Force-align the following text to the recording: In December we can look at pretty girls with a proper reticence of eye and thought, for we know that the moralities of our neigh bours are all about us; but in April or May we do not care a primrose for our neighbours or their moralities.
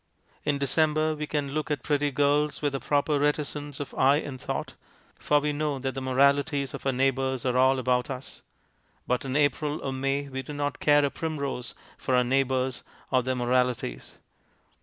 In 0.43 0.57
December 0.57 1.13
we 1.13 1.27
can 1.27 1.51
look 1.51 1.69
at 1.69 1.83
pretty 1.83 2.09
girls 2.09 2.59
with 2.63 2.73
a 2.73 2.79
proper 2.79 3.19
reticence 3.19 3.79
of 3.79 3.93
eye 3.93 4.15
and 4.17 4.41
thought, 4.41 4.73
for 5.19 5.39
we 5.39 5.53
know 5.53 5.77
that 5.77 5.93
the 5.93 6.01
moralities 6.01 6.73
of 6.73 6.87
our 6.87 6.91
neigh 6.91 7.11
bours 7.11 7.45
are 7.45 7.55
all 7.55 7.77
about 7.77 8.09
us; 8.09 8.41
but 9.05 9.25
in 9.25 9.35
April 9.35 9.79
or 9.83 9.93
May 9.93 10.27
we 10.27 10.41
do 10.41 10.53
not 10.53 10.79
care 10.79 11.05
a 11.05 11.11
primrose 11.11 11.75
for 11.99 12.15
our 12.15 12.23
neighbours 12.23 12.81
or 13.11 13.21
their 13.21 13.35
moralities. 13.35 14.17